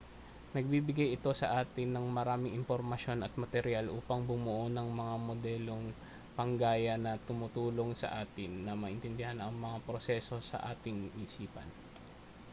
nagbibigay 0.57 1.09
ito 1.17 1.29
sa 1.41 1.47
atin 1.61 1.89
ng 1.93 2.07
maraming 2.17 2.57
impormasyon 2.61 3.19
at 3.21 3.33
materyal 3.43 3.85
upang 3.99 4.21
bumuo 4.29 4.65
ng 4.71 4.87
mga 5.01 5.15
modelong 5.27 5.85
panggaya 6.37 6.95
na 7.05 7.11
tumutulong 7.27 7.91
sa 8.01 8.09
atin 8.25 8.51
na 8.65 8.73
maintindihan 8.83 9.37
ang 9.41 9.53
mga 9.65 9.77
proseso 9.87 10.35
sa 10.49 10.57
ating 10.73 10.97
isipan 11.25 11.69